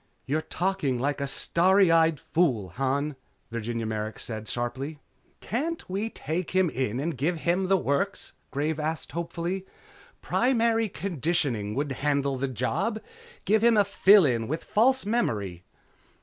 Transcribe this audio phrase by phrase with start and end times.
[0.25, 3.15] "You're talking like a starry eyed fool, Han,"
[3.51, 4.97] Virginia Merrick said sharply.
[5.41, 9.63] "Can't we take him in and give him the works?" Graves asked hopefully.
[10.19, 12.99] "Primary Conditioning could handle the job.
[13.45, 15.65] Give him a fill in with false memory?"